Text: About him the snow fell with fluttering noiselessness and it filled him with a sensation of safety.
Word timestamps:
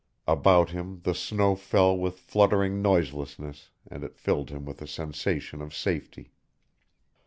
About 0.27 0.71
him 0.71 1.01
the 1.03 1.13
snow 1.13 1.55
fell 1.55 1.95
with 1.95 2.17
fluttering 2.21 2.81
noiselessness 2.81 3.69
and 3.85 4.03
it 4.03 4.17
filled 4.17 4.49
him 4.49 4.65
with 4.65 4.81
a 4.81 4.87
sensation 4.87 5.61
of 5.61 5.75
safety. 5.75 6.31